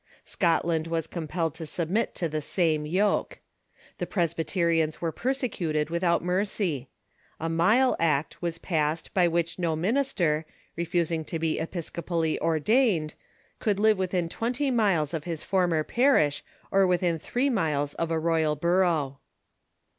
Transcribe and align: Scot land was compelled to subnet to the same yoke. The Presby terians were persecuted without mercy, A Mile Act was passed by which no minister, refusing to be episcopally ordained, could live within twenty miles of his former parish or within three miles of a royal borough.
Scot 0.25 0.65
land 0.65 0.87
was 0.87 1.05
compelled 1.05 1.53
to 1.53 1.63
subnet 1.65 2.15
to 2.15 2.27
the 2.27 2.41
same 2.41 2.87
yoke. 2.87 3.37
The 3.99 4.07
Presby 4.07 4.43
terians 4.45 4.97
were 4.99 5.11
persecuted 5.11 5.91
without 5.91 6.23
mercy, 6.23 6.89
A 7.39 7.47
Mile 7.47 7.95
Act 7.99 8.41
was 8.41 8.57
passed 8.57 9.13
by 9.13 9.27
which 9.27 9.59
no 9.59 9.75
minister, 9.75 10.47
refusing 10.75 11.23
to 11.25 11.37
be 11.37 11.59
episcopally 11.59 12.39
ordained, 12.41 13.13
could 13.59 13.77
live 13.79 13.99
within 13.99 14.27
twenty 14.27 14.71
miles 14.71 15.13
of 15.13 15.25
his 15.25 15.43
former 15.43 15.83
parish 15.83 16.43
or 16.71 16.87
within 16.87 17.19
three 17.19 17.51
miles 17.51 17.93
of 17.93 18.09
a 18.09 18.17
royal 18.17 18.55
borough. 18.55 19.19